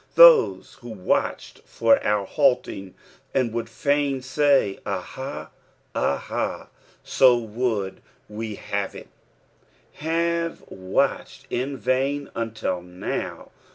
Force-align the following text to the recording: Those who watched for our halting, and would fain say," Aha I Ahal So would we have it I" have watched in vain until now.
Those 0.15 0.79
who 0.81 0.89
watched 0.89 1.59
for 1.63 2.03
our 2.03 2.25
halting, 2.25 2.95
and 3.35 3.53
would 3.53 3.69
fain 3.69 4.23
say," 4.23 4.79
Aha 4.87 5.51
I 5.93 6.15
Ahal 6.17 6.69
So 7.03 7.37
would 7.37 8.01
we 8.27 8.55
have 8.55 8.95
it 8.95 9.09
I" 10.01 10.05
have 10.05 10.63
watched 10.71 11.45
in 11.51 11.77
vain 11.77 12.31
until 12.33 12.81
now. 12.81 13.51